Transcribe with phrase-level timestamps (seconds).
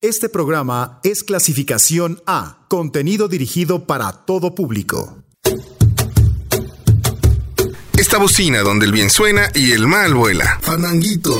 [0.00, 5.24] Este programa es clasificación A, contenido dirigido para todo público.
[7.98, 10.60] Esta bocina donde el bien suena y el mal vuela.
[10.62, 11.36] Fandanguito.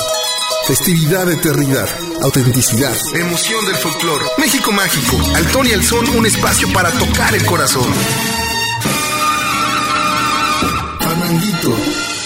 [0.67, 1.89] Festividad, eternidad,
[2.21, 7.47] autenticidad, emoción del folclore, México mágico, Altón y al Son, un espacio para tocar el
[7.47, 7.87] corazón.
[10.99, 12.18] Fandanguito.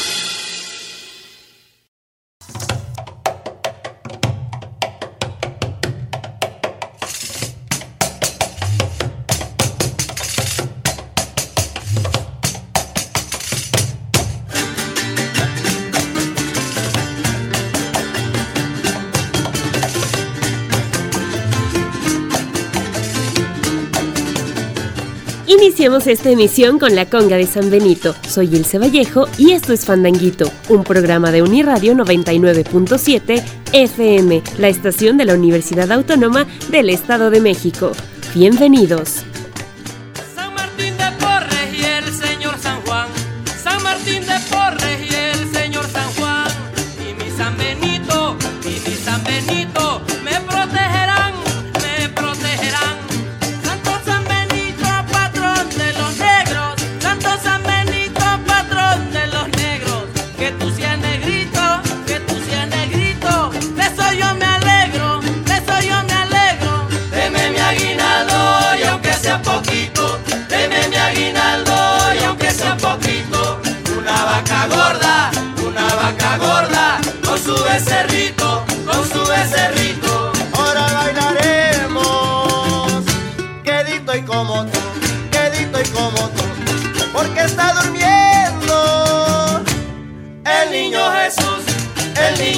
[25.82, 28.14] Iniciamos esta emisión con la conga de San Benito.
[28.28, 35.18] Soy Ilse Vallejo y esto es Fandanguito, un programa de Uniradio 99.7 FM, la estación
[35.18, 37.90] de la Universidad Autónoma del Estado de México.
[38.32, 39.24] Bienvenidos.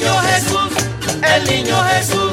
[0.05, 0.73] niño Jesús,
[1.35, 2.24] el niño Jesús.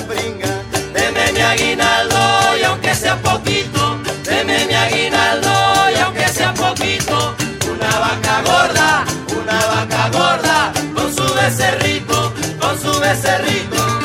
[0.00, 0.48] una.
[0.94, 5.50] Deme mi aguinaldo y aunque sea poquito, deme mi aguinaldo
[5.94, 7.34] y aunque sea poquito,
[7.70, 9.04] una vaca gorda,
[9.40, 14.01] una vaca gorda, con su becerrito, con su becerrito.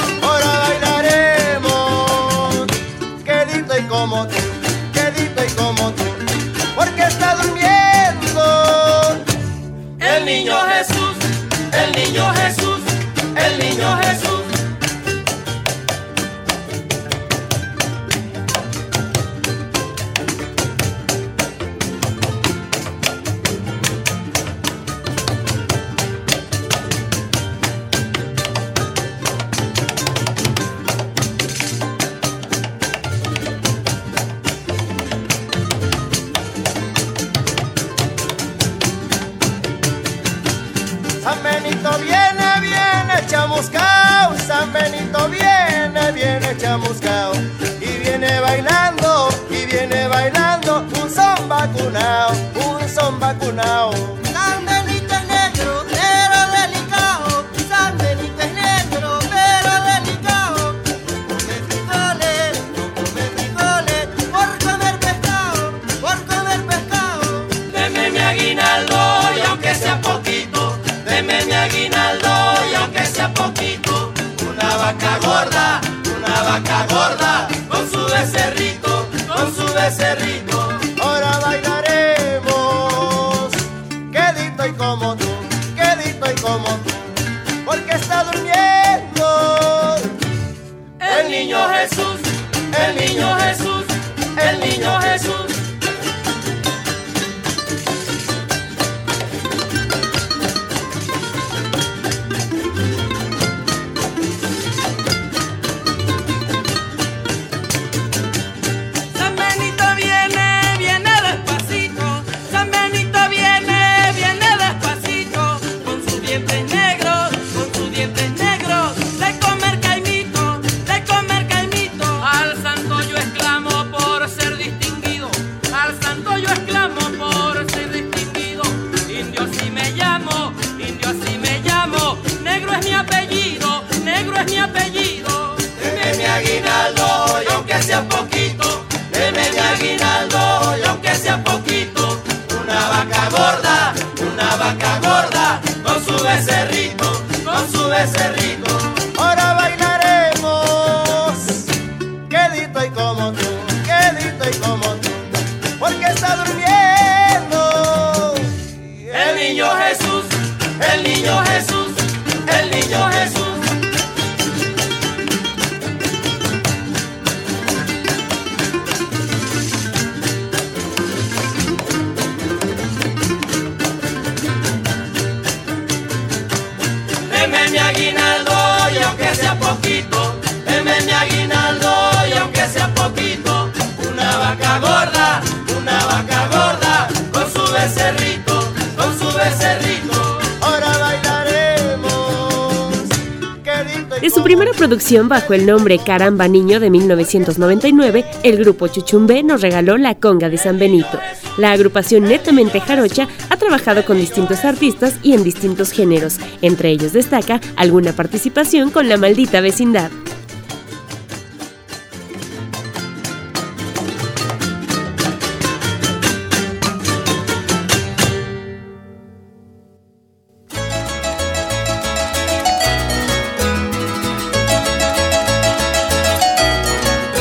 [195.10, 200.58] Bajo el nombre Caramba Niño de 1999, el grupo Chuchumbé nos regaló La Conga de
[200.58, 201.18] San Benito.
[201.58, 206.40] La agrupación netamente jarocha ha trabajado con distintos artistas y en distintos géneros.
[206.62, 210.12] Entre ellos destaca alguna participación con La Maldita Vecindad.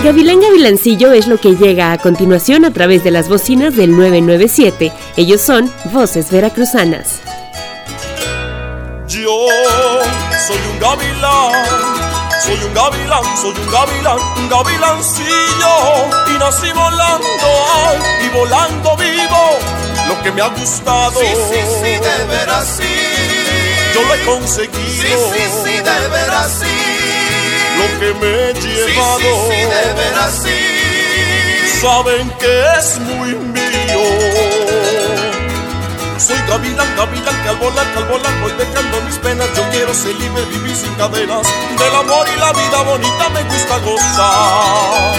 [0.05, 4.93] Gavilán Gavilancillo es lo que llega a continuación a través de las bocinas del 997.
[5.17, 7.21] Ellos son Voces Veracruzanas.
[9.09, 9.49] Yo
[10.47, 11.65] soy un gavilán,
[12.45, 15.75] soy un gavilán, soy un gavilán, un gavilancillo
[16.35, 17.27] y nací volando
[17.89, 19.59] ay, y volando vivo.
[20.09, 23.93] Lo que me ha gustado, Sí, sí, sí, de veras sí.
[23.95, 24.73] yo lo he conseguido.
[24.85, 26.67] Sí, sí, sí, de veras sí.
[27.79, 31.79] Lo que me he Sí, llevado, sí, sí, de veras sí.
[31.81, 34.03] saben que es muy mío.
[36.19, 39.49] Soy gavilán, gavilán, que al volar, que al volar voy dejando mis penas.
[39.55, 41.47] Yo quiero ser libre, vivir sin cadenas.
[41.79, 45.15] Del amor y la vida bonita me gusta gozar.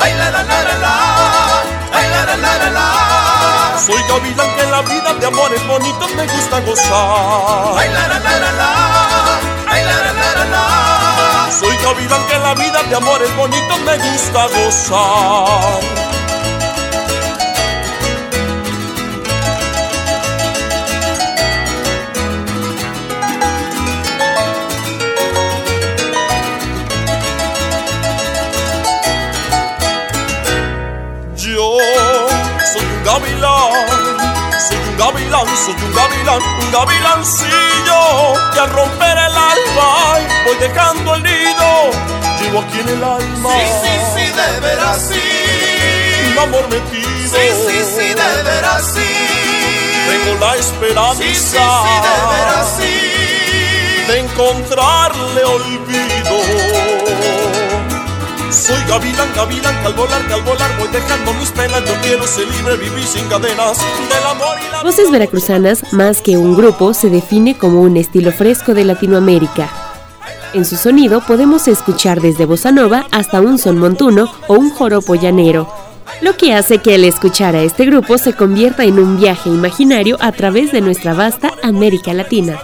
[0.00, 1.62] Ay, la, la, la, la, la.
[1.92, 3.78] Ay, la, la, la, la, la.
[3.84, 7.78] Soy gavilán que en la vida de amores bonitos me gusta gozar.
[7.78, 9.40] Ay, la, la, la, la, la.
[9.70, 10.87] Ay, la, la, la, la, la.
[11.58, 15.80] Soy gavilán que en la vida de amores bonitos me gusta gozar.
[31.34, 31.78] Yo
[32.72, 34.07] soy un gavilán,
[34.98, 41.90] gavilán, soy un gavilán, un gavilancillo que al romper el alba voy dejando el nido.
[42.40, 46.30] Llevo aquí en el alma Sí, sí, sí, de veras sí.
[46.32, 47.08] un amor metido.
[47.08, 49.10] Sí, sí, sí, de veras sí.
[50.08, 54.04] Tengo la esperanza Sí, sí, sí, de veras sí.
[54.08, 56.34] de encontrarle olvido.
[58.50, 61.82] Soy gavilán, gavilán, al volar, al volar voy dejando mis penas.
[61.84, 66.38] Yo quiero ser libre, vivir sin cadenas del amor y la Voces Veracruzanas, más que
[66.38, 69.68] un grupo, se define como un estilo fresco de Latinoamérica.
[70.54, 75.14] En su sonido podemos escuchar desde bossa nova hasta un son montuno o un joropo
[75.14, 75.70] llanero,
[76.22, 80.16] lo que hace que el escuchar a este grupo se convierta en un viaje imaginario
[80.20, 82.58] a través de nuestra vasta América Latina.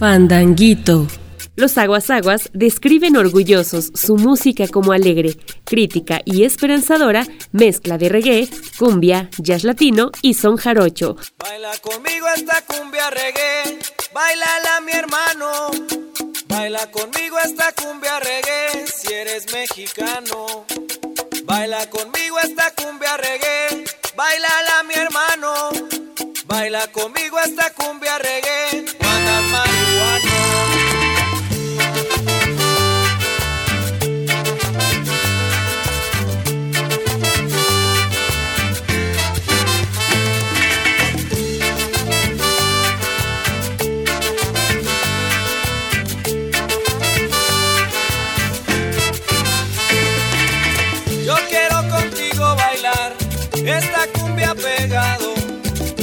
[0.00, 1.06] Fandanguito.
[1.56, 8.48] Los aguas aguas describen orgullosos su música como alegre, crítica y esperanzadora, mezcla de reggae,
[8.78, 11.16] cumbia, jazz latino y son jarocho.
[11.38, 13.78] Baila conmigo esta cumbia reggae,
[14.14, 15.50] bailala mi hermano.
[16.48, 20.64] Baila conmigo esta cumbia reggae, si eres mexicano.
[21.44, 23.84] Baila conmigo esta cumbia reggae,
[24.16, 25.52] bailala mi hermano.
[26.46, 28.86] Baila conmigo esta cumbia reggae,
[29.50, 29.69] marihuana.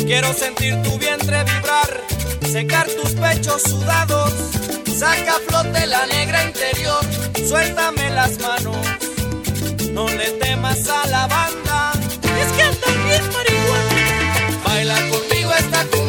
[0.07, 2.01] Quiero sentir tu vientre vibrar,
[2.49, 4.31] secar tus pechos sudados.
[4.97, 7.03] Saca a flote la negra interior,
[7.45, 8.77] suéltame las manos.
[9.91, 11.91] No le temas a la banda,
[12.41, 14.63] es que andan bien marihuana.
[14.63, 16.06] Baila conmigo esta cumbia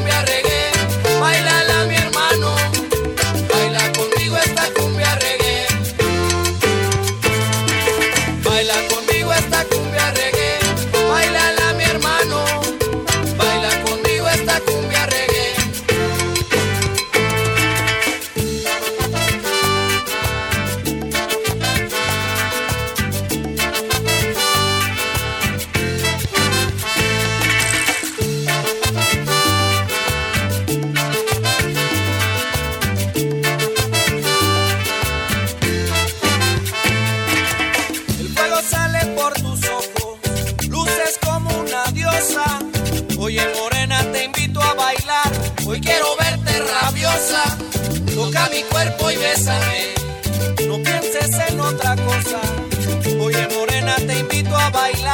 [54.39, 55.08] invito a bailar.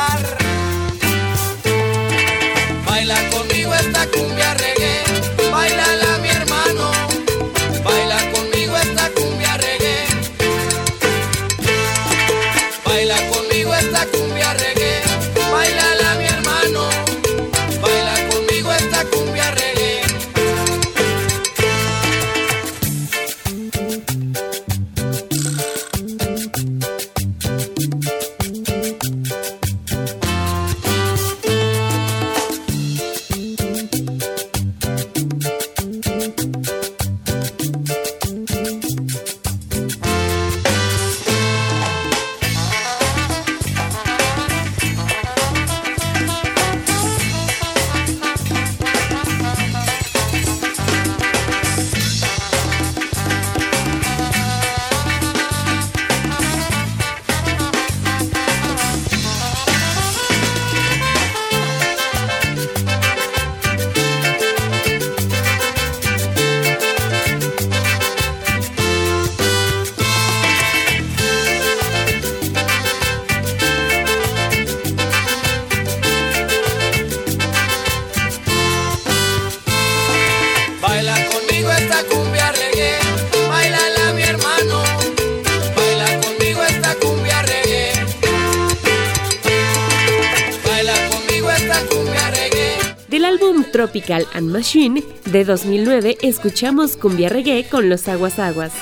[94.65, 98.73] Machine de 2009 escuchamos cumbia reggae con los aguas aguas.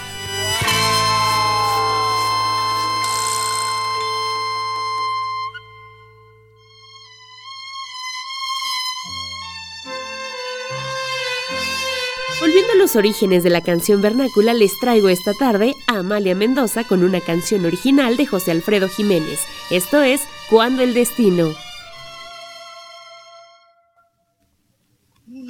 [12.41, 16.85] Volviendo a los orígenes de la canción vernácula, les traigo esta tarde a Amalia Mendoza
[16.85, 19.41] con una canción original de José Alfredo Jiménez.
[19.69, 21.53] Esto es Cuando el Destino.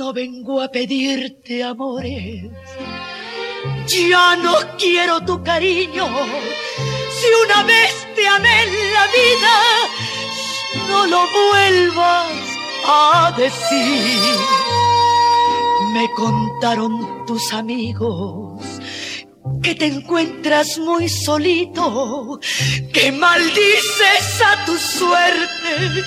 [0.03, 2.51] No vengo a pedirte amores,
[3.87, 6.07] ya no quiero tu cariño.
[7.17, 9.55] Si una vez te amé en la vida,
[10.89, 12.33] no lo vuelvas
[12.85, 14.39] a decir.
[15.95, 18.42] Me contaron tus amigos
[19.63, 22.41] que te encuentras muy solito,
[22.93, 26.05] que maldices a tu suerte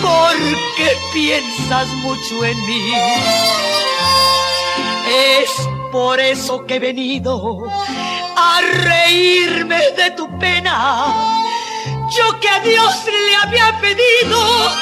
[0.00, 2.92] porque piensas mucho en mí.
[5.06, 5.50] Es
[5.92, 7.62] por eso que he venido
[8.36, 11.14] a reírme de tu pena.
[12.16, 14.72] Yo que a Dios le había pedido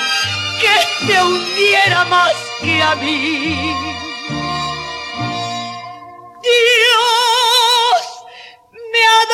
[0.60, 3.91] que te hundiera más que a mí.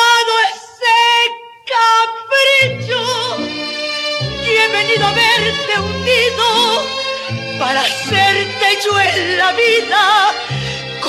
[0.00, 0.98] Dado ese
[1.72, 3.02] capricho
[4.44, 6.48] y he venido a verte hundido
[7.58, 10.34] para hacerte yo en la vida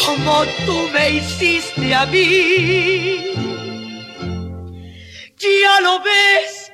[0.04, 3.34] como tú me hiciste a mí.
[5.38, 6.72] Ya lo ves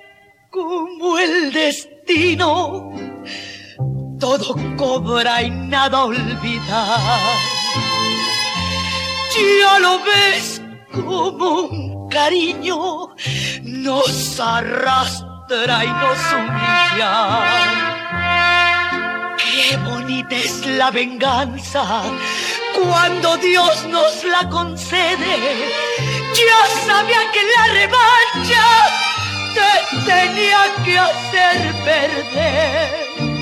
[0.50, 2.96] como el destino
[4.20, 7.00] todo cobra y nada olvidar.
[9.36, 10.62] Ya lo ves
[10.96, 13.10] como un cariño
[13.64, 17.14] nos arrastra y nos humilla.
[19.38, 22.04] Qué bonita es la venganza
[22.74, 25.38] cuando Dios nos la concede.
[26.34, 28.66] Ya sabía que la revancha
[29.54, 29.72] te
[30.06, 33.35] tenía que hacer perder.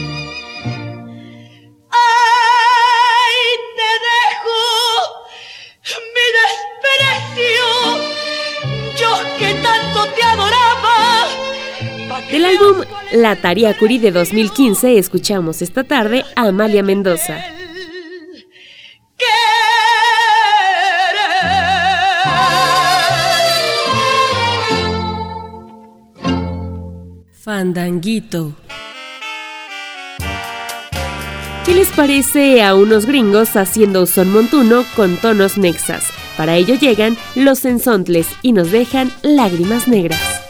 [12.33, 12.77] Del álbum
[13.11, 17.37] La Tarea Curie de 2015 escuchamos esta tarde a Amalia Mendoza.
[27.33, 28.55] Fandanguito.
[31.67, 36.05] ¿Qué les parece a unos gringos haciendo son montuno con tonos nexas?
[36.35, 40.42] Para ello llegan los ensontles y nos dejan lágrimas negras.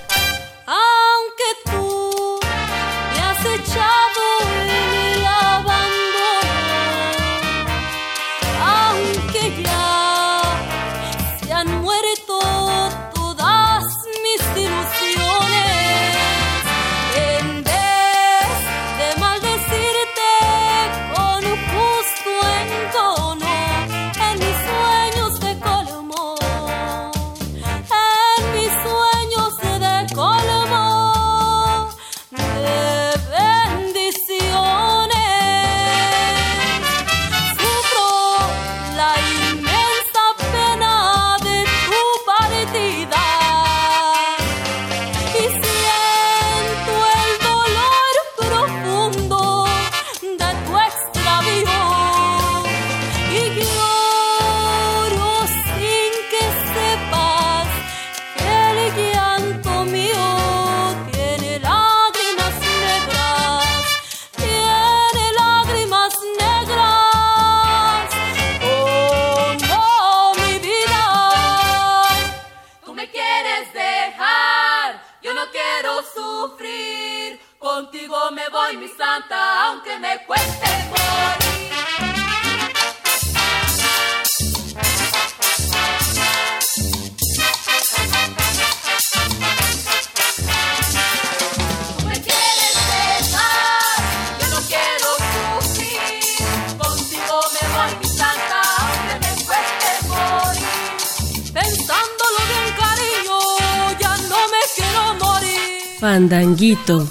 [106.75, 107.02] Carlitos.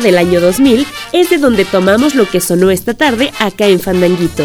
[0.00, 4.44] del año 2000 es de donde tomamos lo que sonó esta tarde acá en Fandanguito.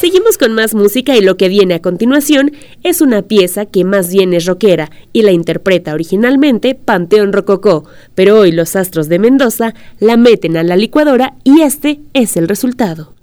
[0.00, 4.12] Seguimos con más música y lo que viene a continuación es una pieza que más
[4.12, 9.74] bien es rockera y la interpreta originalmente Panteón Rococó, pero hoy los Astros de Mendoza
[10.00, 13.14] la meten a la licuadora y este es el resultado.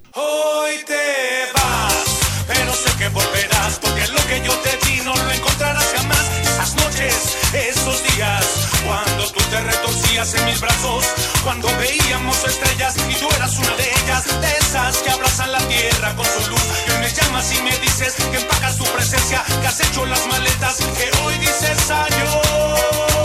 [11.42, 16.14] cuando veíamos estrellas y tú eras una de ellas, de esas que abrazan la tierra
[16.14, 16.62] con su luz.
[16.86, 20.76] Y me llamas y me dices que empacas tu presencia, que has hecho las maletas,
[20.76, 23.20] que hoy dices adiós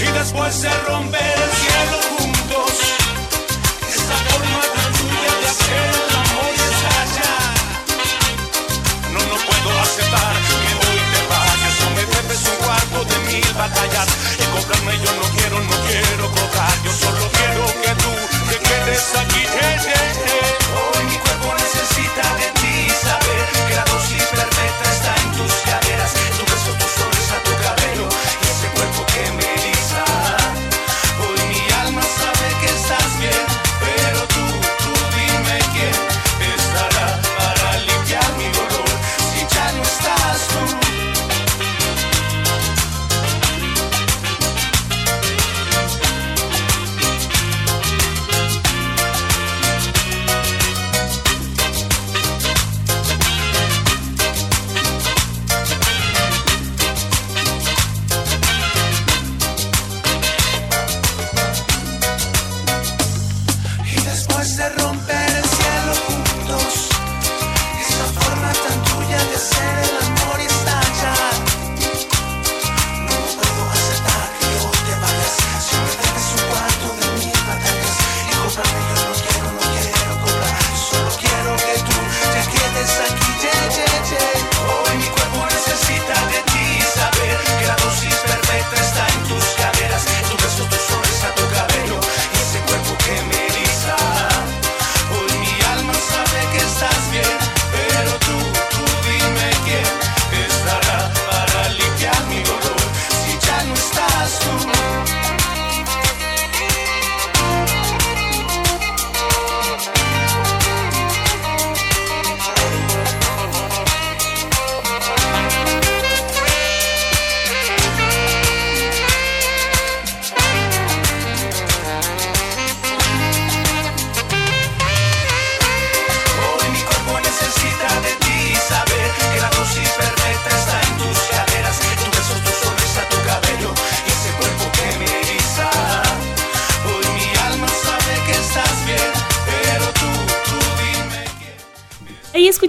[0.00, 0.93] y después cerró.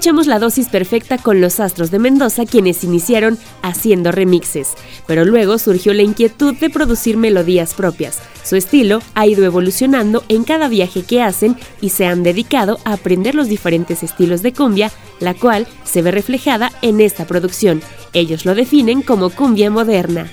[0.06, 4.76] Escuchamos la dosis perfecta con los Astros de Mendoza, quienes iniciaron haciendo remixes,
[5.08, 8.22] pero luego surgió la inquietud de producir melodías propias.
[8.44, 12.94] Su estilo ha ido evolucionando en cada viaje que hacen y se han dedicado a
[12.94, 17.82] aprender los diferentes estilos de cumbia, la cual se ve reflejada en esta producción.
[18.13, 20.30] Ellos lo definen como cumbia moderna.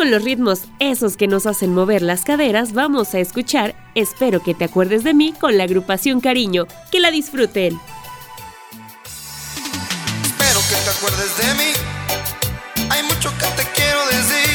[0.00, 4.54] Con los ritmos, esos que nos hacen mover las caderas, vamos a escuchar Espero que
[4.54, 6.66] te acuerdes de mí con la agrupación Cariño.
[6.90, 7.78] Que la disfruten.
[10.24, 11.72] Espero que te acuerdes de mí.
[12.88, 14.50] Hay mucho que te quiero decir.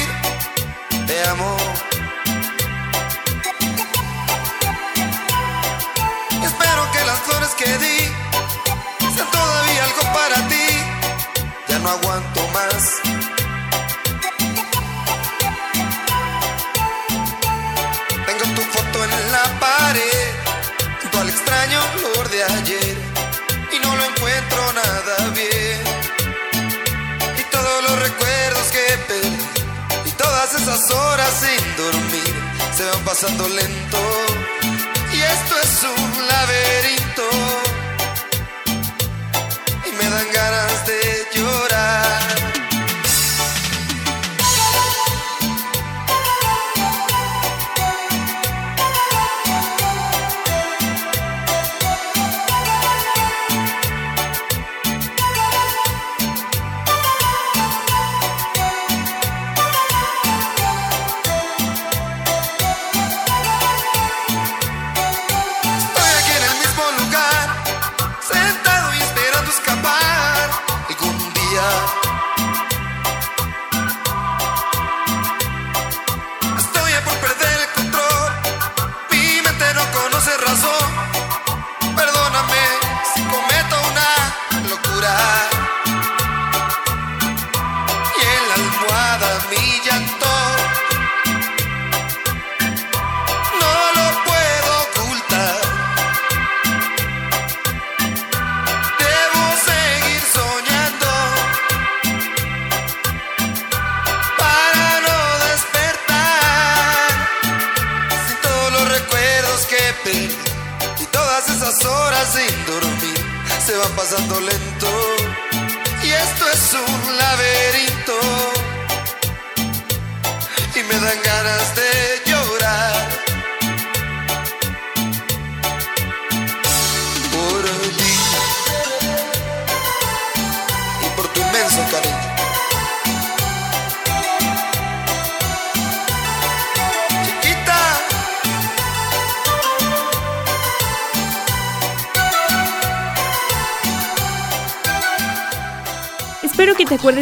[30.75, 32.33] Esas horas sin dormir,
[32.75, 33.97] se van pasando lento,
[35.13, 37.23] y esto es un laberinto,
[39.85, 41.04] y me dan ganas de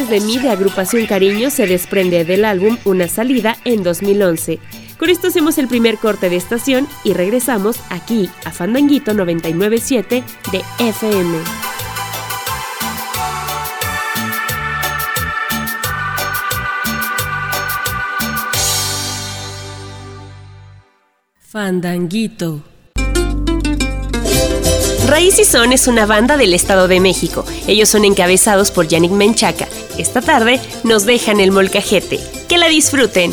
[0.08, 4.58] De mí de Agrupación Cariño se desprende del álbum Una salida en 2011.
[4.98, 10.62] Con esto hacemos el primer corte de estación y regresamos aquí a Fandanguito 997 de
[10.78, 11.38] FM.
[21.38, 22.73] Fandanguito.
[25.06, 27.44] Raíz y Son es una banda del Estado de México.
[27.66, 29.68] Ellos son encabezados por Yannick Menchaca.
[29.98, 32.20] Esta tarde nos dejan el molcajete.
[32.48, 33.32] Que la disfruten.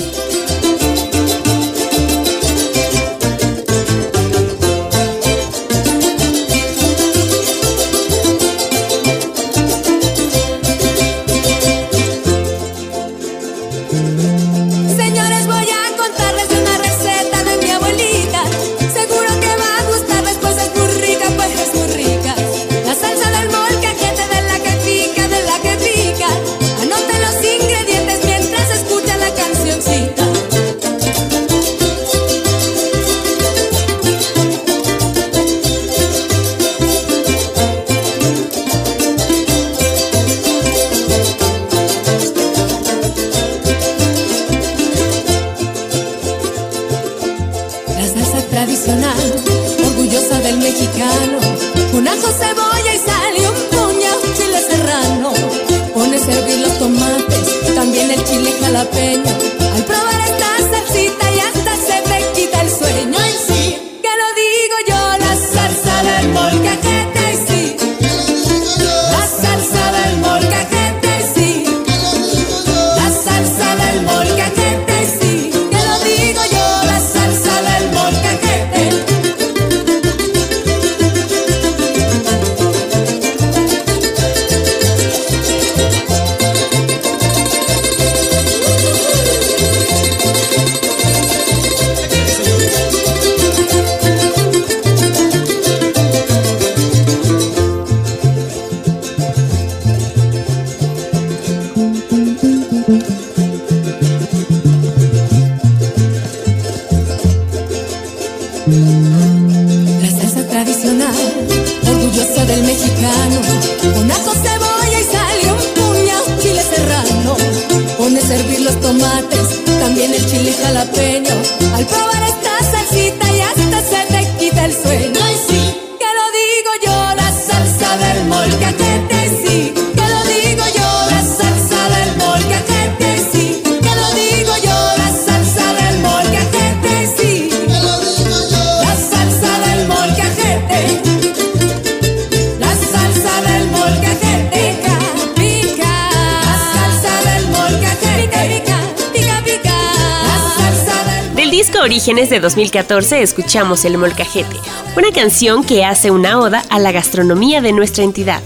[152.12, 154.58] Orígenes de 2014 escuchamos El Molcajete,
[154.97, 158.43] una canción que hace una oda a la gastronomía de nuestra entidad.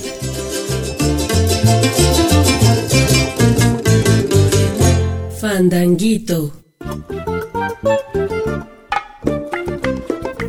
[5.42, 6.52] Fandanguito.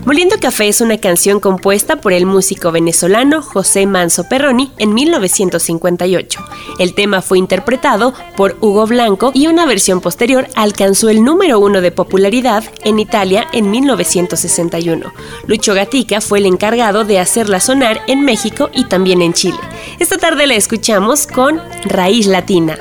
[0.05, 6.45] Moliendo Café es una canción compuesta por el músico venezolano José Manso Perroni en 1958
[6.79, 11.81] el tema fue interpretado por Hugo Blanco y una versión posterior alcanzó el número uno
[11.81, 15.13] de popularidad en Italia en 1961.
[15.47, 19.59] Lucho Gatica fue el encargado de hacerla sonar en México y también en Chile.
[19.99, 22.79] Esta tarde la escuchamos con Raíz Latina.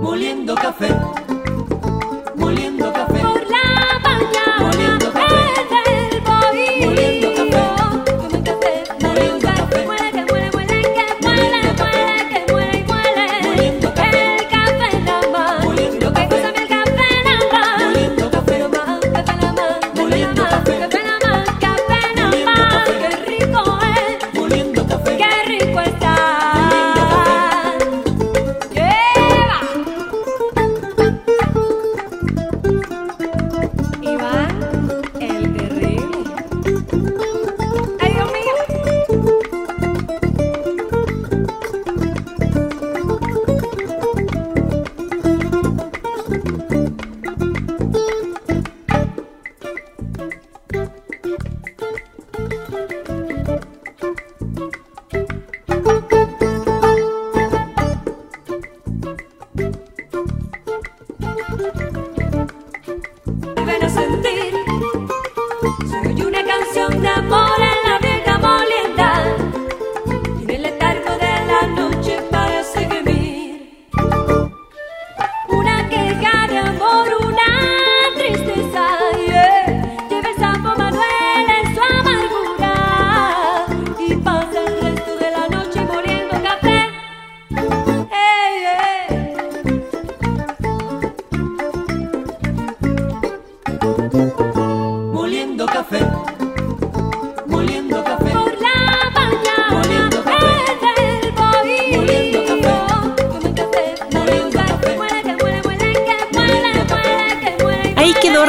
[0.00, 0.88] Moliendo café.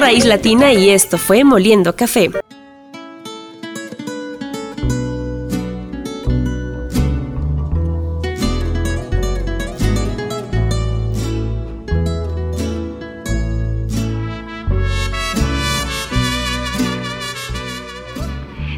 [0.10, 2.32] Raíz Latina y esto fue Moliendo Café.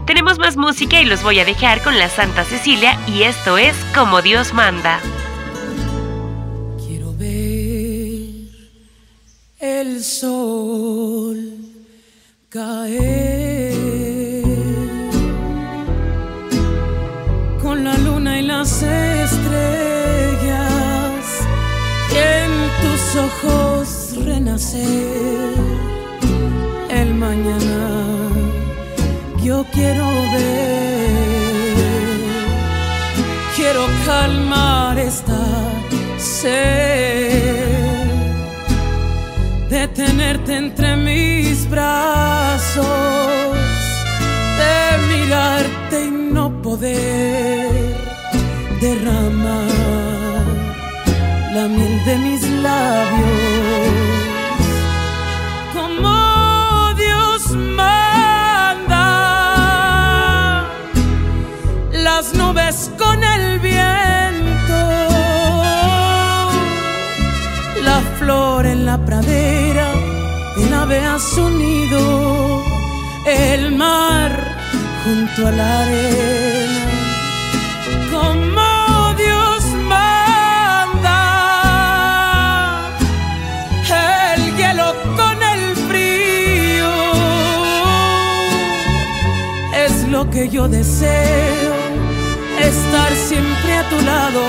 [0.05, 3.73] Tenemos más música y los voy a dejar con la Santa Cecilia y esto es
[3.95, 4.99] Como Dios manda.
[36.41, 37.61] Sed
[39.69, 42.85] de tenerte entre mis brazos,
[44.59, 44.75] de
[45.11, 47.95] mirarte y no poder
[48.81, 50.45] derramar
[51.53, 53.40] la miel de mis labios.
[68.31, 69.87] En la pradera,
[70.57, 72.63] el ave a su nido,
[73.25, 74.31] el mar
[75.03, 76.85] junto a la arena.
[78.09, 79.63] Como Dios
[79.93, 81.19] manda
[84.35, 86.93] el hielo con el frío,
[89.85, 91.73] es lo que yo deseo,
[92.61, 94.41] estar siempre a tu lado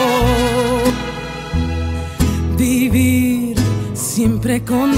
[2.57, 3.52] vivir
[4.13, 4.93] siempre contigo.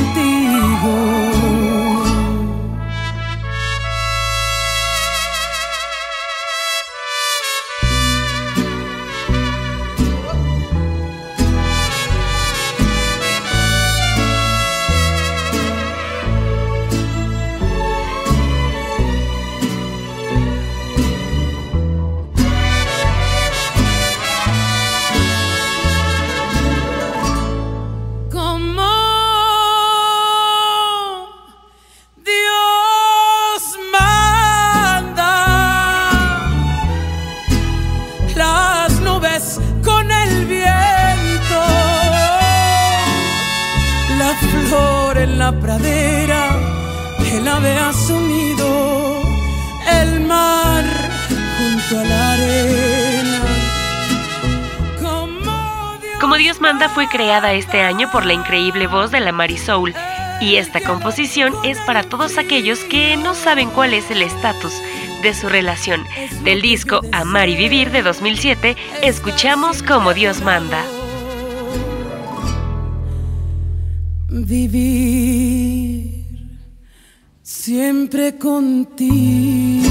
[57.15, 59.95] Creada este año por la increíble voz de la Marisoul
[60.41, 64.73] y esta composición es para todos aquellos que no saben cuál es el estatus
[65.23, 66.03] de su relación.
[66.43, 70.83] Del disco Amar y Vivir de 2007, escuchamos Como Dios manda.
[74.29, 76.25] Vivir
[77.43, 79.85] siempre contigo.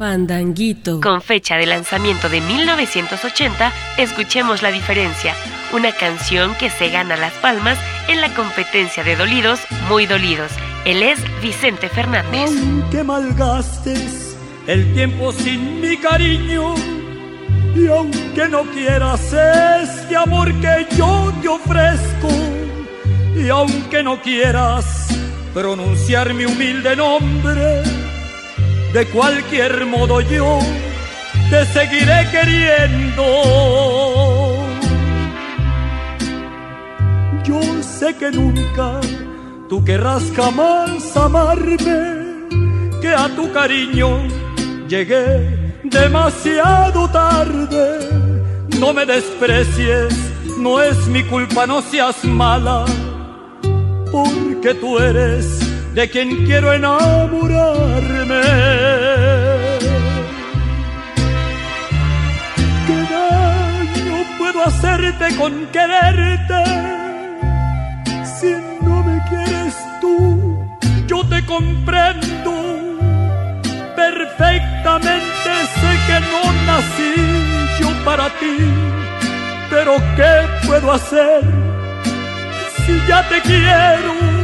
[0.00, 0.98] Fandanguito.
[1.02, 5.34] Con fecha de lanzamiento de 1980, escuchemos La Diferencia,
[5.74, 7.78] una canción que se gana las palmas
[8.08, 10.52] en la competencia de dolidos muy dolidos.
[10.86, 12.50] Él es Vicente Fernández.
[12.50, 16.76] Aunque malgastes el tiempo sin mi cariño
[17.76, 22.30] y aunque no quieras este amor que yo te ofrezco
[23.36, 25.08] y aunque no quieras
[25.52, 27.99] pronunciar mi humilde nombre,
[28.92, 30.58] de cualquier modo yo
[31.50, 33.24] te seguiré queriendo.
[37.44, 39.00] Yo sé que nunca
[39.68, 42.48] tú querrás jamás amarme,
[43.00, 44.22] que a tu cariño
[44.88, 48.08] llegué demasiado tarde.
[48.78, 50.14] No me desprecies,
[50.58, 52.84] no es mi culpa, no seas mala,
[54.10, 58.42] porque tú eres de quien quiero enamorarme.
[62.86, 66.64] ¿Qué daño puedo hacerte con quererte?
[68.38, 70.58] Si no me quieres tú,
[71.06, 72.52] yo te comprendo.
[73.96, 77.14] Perfectamente sé que no nací
[77.80, 78.56] yo para ti,
[79.68, 81.42] pero ¿qué puedo hacer
[82.86, 84.39] si ya te quiero?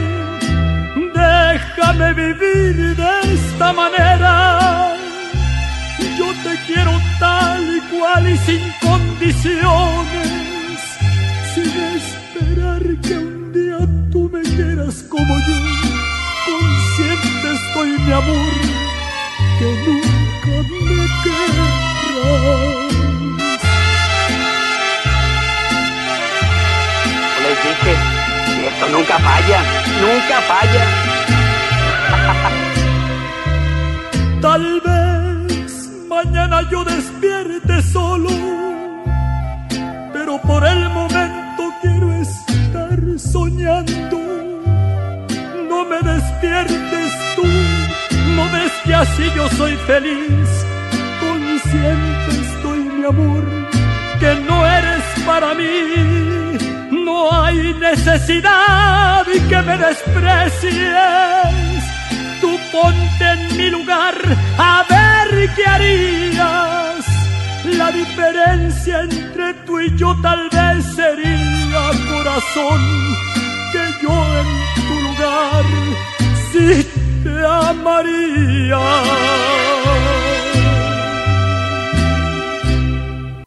[1.17, 4.95] Déjame vivir de esta manera.
[6.19, 10.81] Yo te quiero tal y cual y sin condiciones,
[11.55, 13.79] sin esperar que un día
[14.13, 15.59] tú me quieras como yo.
[16.47, 18.53] Consciente estoy, mi amor,
[19.59, 20.57] que nunca
[20.87, 21.87] me querrás.
[27.47, 28.16] Dije
[28.77, 29.63] Eso nunca falla,
[30.03, 30.85] nunca falla.
[34.43, 38.29] Tal vez mañana yo despierte solo,
[40.13, 44.19] pero por el momento quiero estar soñando.
[45.71, 47.47] No me despiertes tú,
[48.37, 50.49] no ves que así yo soy feliz.
[51.19, 53.45] Consciente estoy, mi amor,
[54.21, 56.36] que no eres para mí.
[57.07, 60.83] No hay necesidad que me desprecies.
[62.41, 64.17] Tú ponte en mi lugar
[64.59, 67.05] a ver qué harías.
[67.79, 72.81] La diferencia entre tú y yo tal vez sería, corazón,
[73.73, 74.51] que yo en
[74.89, 75.65] tu lugar
[76.51, 76.69] sí
[77.23, 78.85] te amaría.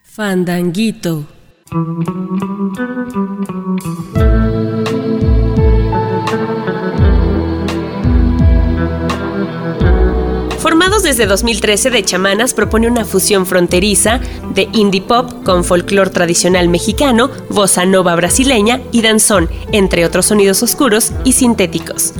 [0.01, 1.38] Fandanguito.
[10.57, 14.19] Formados desde 2013 de chamanas propone una fusión fronteriza
[14.55, 20.63] de indie pop con folclore tradicional mexicano, bossa nova brasileña y danzón, entre otros sonidos
[20.63, 22.15] oscuros y sintéticos.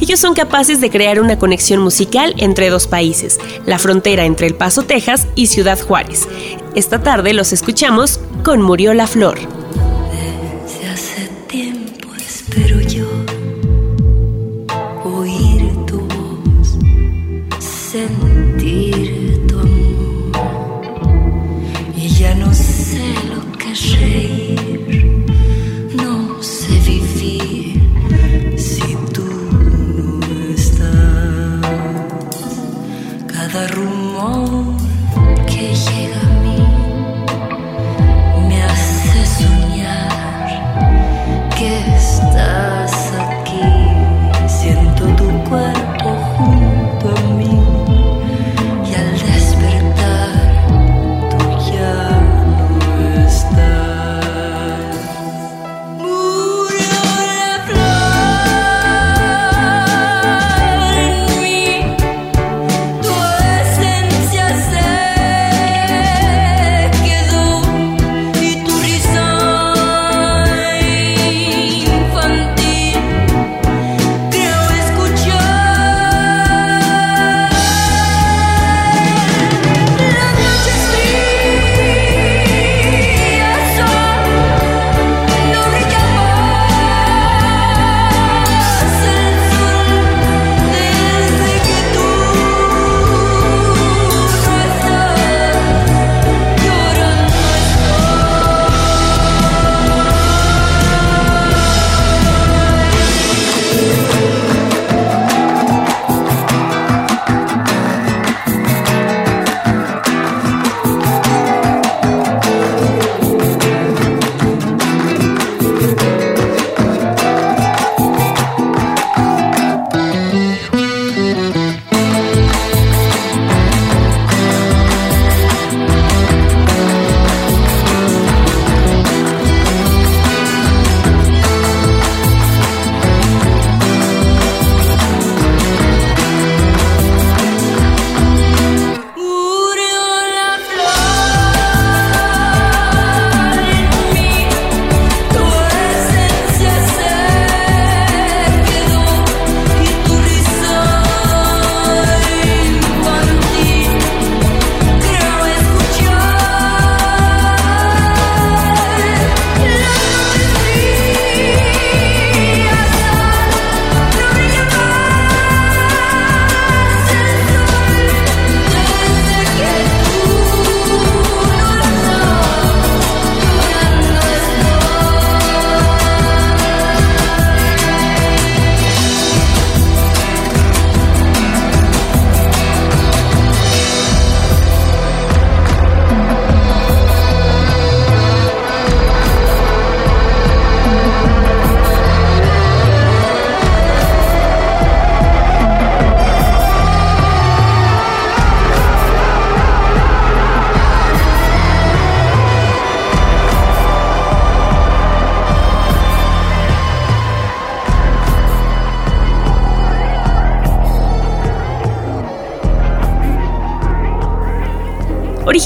[0.00, 4.54] Ellos son capaces de crear una conexión musical entre dos países, la frontera entre El
[4.54, 6.28] Paso, Texas y Ciudad Juárez.
[6.74, 9.38] Esta tarde los escuchamos con Murió la Flor.
[10.10, 12.97] Desde hace tiempo espero yo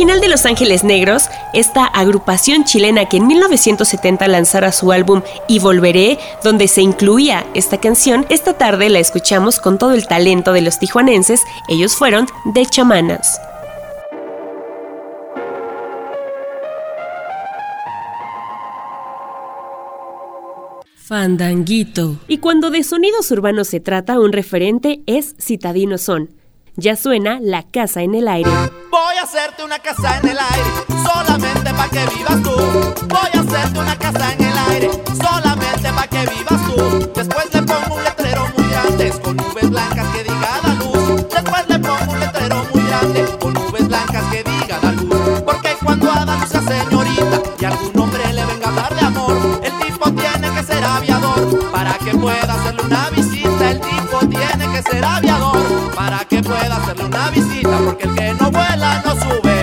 [0.03, 5.61] Original de Los Ángeles Negros, esta agrupación chilena que en 1970 lanzara su álbum Y
[5.61, 10.63] Volveré, donde se incluía esta canción, esta tarde la escuchamos con todo el talento de
[10.63, 13.41] los tijuanenses, ellos fueron The Chamanas.
[20.97, 22.17] Fandanguito.
[22.27, 26.42] Y cuando de sonidos urbanos se trata, un referente es Citadino Son.
[26.77, 28.51] Ya suena La Casa en el Aire.
[28.91, 33.07] Voy a hacerte una casa en el aire, solamente para que vivas tú.
[33.09, 34.91] Voy a hacerte una casa en el aire,
[35.23, 37.13] solamente para que vivas tú.
[37.15, 41.29] Después le pongo un letrero muy grande con nubes blancas que diga la luz.
[41.29, 45.43] Después le pongo un letrero muy grande con nubes blancas que diga la luz.
[45.45, 49.61] Porque cuando a la luz señorita y algún hombre le venga a hablar de amor,
[49.63, 53.71] el tipo tiene que ser aviador para que pueda hacerle una visita.
[53.71, 54.21] El tipo
[56.93, 57.79] hacerle una visita.
[57.85, 59.62] Porque el que no vuela no sube.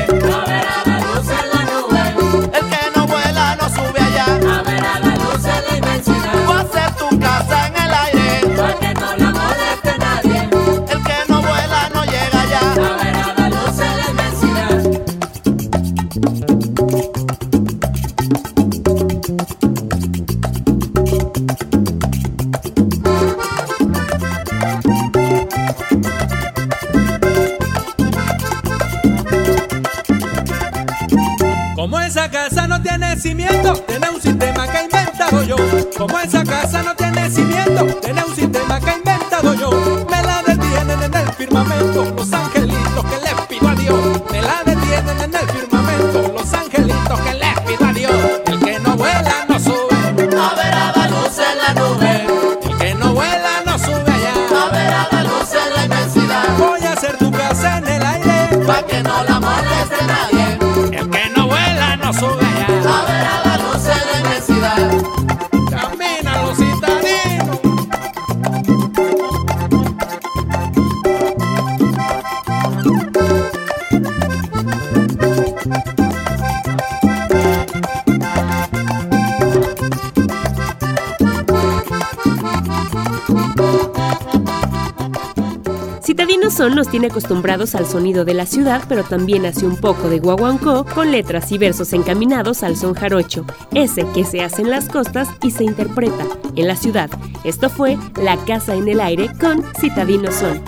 [86.60, 90.20] Son nos tiene acostumbrados al sonido de la ciudad, pero también hace un poco de
[90.20, 94.90] guaguancó con letras y versos encaminados al son jarocho, ese que se hace en las
[94.90, 97.10] costas y se interpreta en la ciudad.
[97.46, 100.62] Esto fue La Casa en el Aire con Citadinos Son.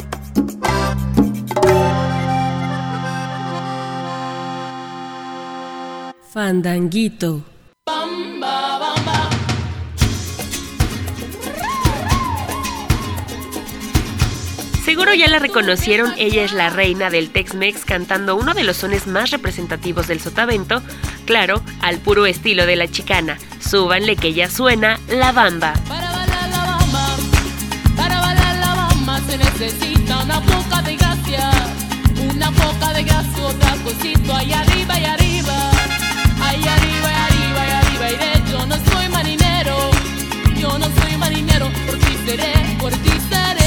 [6.29, 7.51] Fandanguito.
[14.91, 19.07] Seguro ya la reconocieron, ella es la reina del Tex-Mex cantando uno de los sones
[19.07, 20.83] más representativos del sotavento,
[21.25, 23.37] claro, al puro estilo de la chicana.
[23.61, 25.75] Súbanle que ya suena La Bamba.
[25.87, 26.11] Para
[28.19, 31.51] bailar la bamba se necesita una poca de gracia,
[32.35, 35.71] una poca de gracia, otra cosito ahí arriba y arriba,
[36.41, 39.77] ahí arriba y arriba y arriba y de yo no soy marinero,
[40.59, 43.61] yo no soy marinero, por ti seré, por ti seré,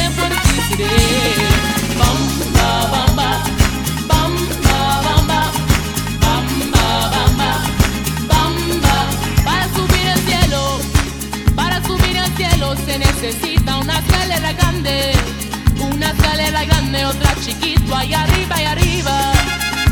[17.44, 19.32] chiquito, ahí arriba y arriba,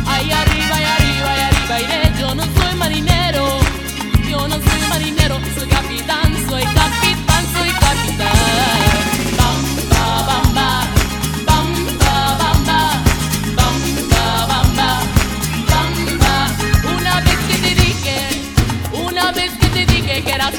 [0.07, 2.12] ahí arriba y arriba y arriba iré.
[2.18, 3.59] Yo no soy marinero,
[4.30, 8.62] yo no soy marinero, soy capitán, soy capitán, soy capitán.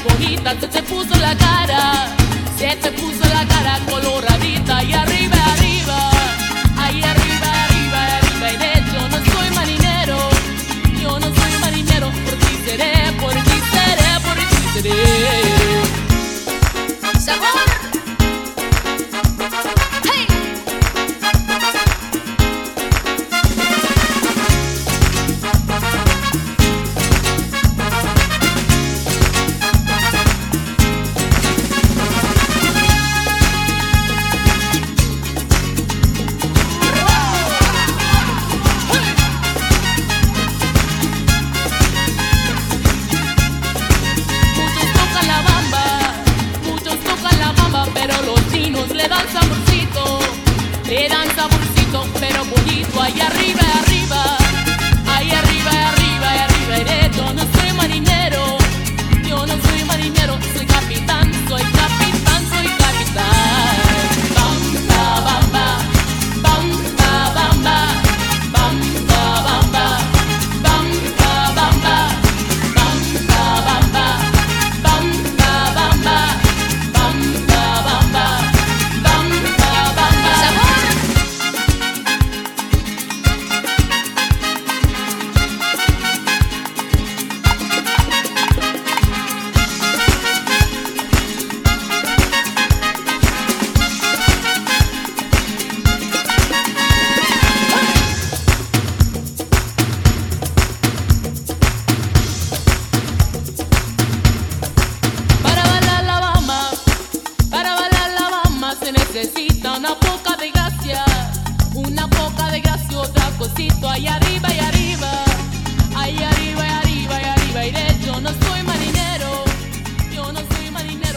[0.04, 2.08] Bonita, se te puso la cara,
[2.58, 3.13] se te puso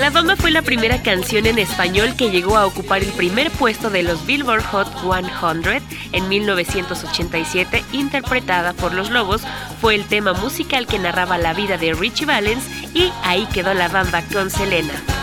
[0.07, 3.89] La Bamba fue la primera canción en español que llegó a ocupar el primer puesto
[3.89, 5.83] de los Billboard Hot 100
[6.13, 9.41] en 1987, interpretada por Los Lobos.
[9.81, 13.89] Fue el tema musical que narraba la vida de Richie Valens y ahí quedó la
[13.89, 15.16] Bamba con Selena.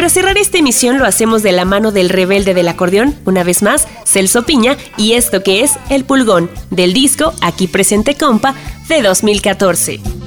[0.00, 3.62] Para cerrar esta emisión lo hacemos de la mano del rebelde del acordeón, una vez
[3.62, 8.54] más, Celso Piña, y esto que es El Pulgón, del disco Aquí Presente Compa
[8.88, 10.19] de 2014.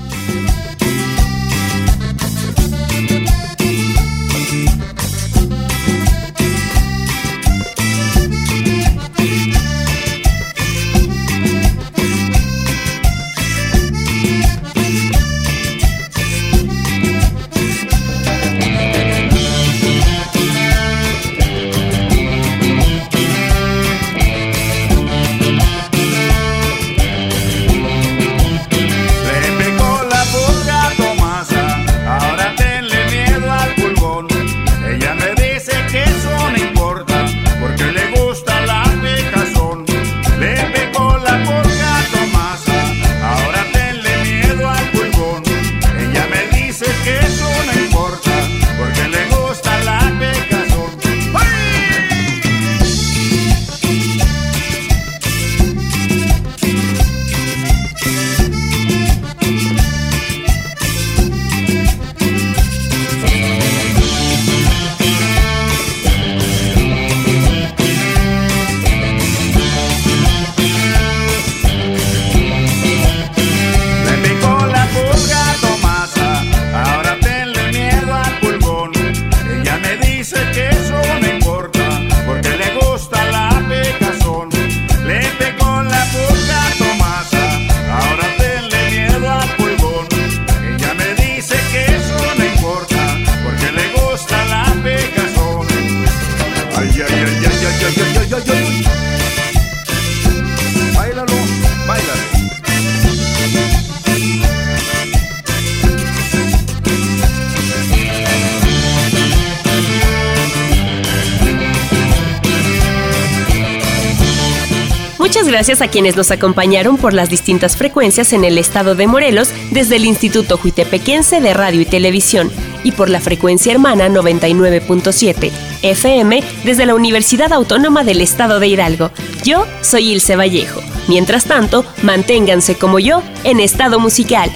[115.82, 120.06] A quienes nos acompañaron por las distintas frecuencias en el estado de Morelos desde el
[120.06, 122.52] Instituto Juitepequense de Radio y Televisión
[122.84, 125.52] y por la frecuencia hermana 99.7
[125.82, 129.12] FM desde la Universidad Autónoma del Estado de Hidalgo.
[129.44, 130.82] Yo soy Ilse Vallejo.
[131.08, 134.52] Mientras tanto, manténganse como yo en estado musical.